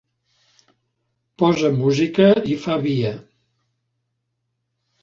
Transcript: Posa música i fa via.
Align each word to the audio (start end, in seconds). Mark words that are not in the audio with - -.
Posa 1.43 1.71
música 1.83 2.27
i 2.55 2.59
fa 2.65 2.81
via. 2.87 3.13